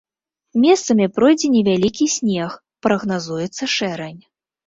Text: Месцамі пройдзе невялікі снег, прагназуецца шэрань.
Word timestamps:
Месцамі 0.63 1.05
пройдзе 1.17 1.47
невялікі 1.57 2.07
снег, 2.15 2.57
прагназуецца 2.87 3.63
шэрань. 3.75 4.19